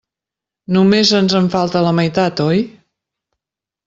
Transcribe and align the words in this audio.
Només 0.77 1.11
ens 1.19 1.35
en 1.39 1.49
falta 1.55 1.83
la 1.87 1.91
meitat, 1.99 2.41
oi? 2.47 2.63